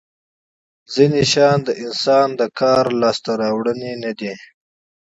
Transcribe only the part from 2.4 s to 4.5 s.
کار محصول نه دي.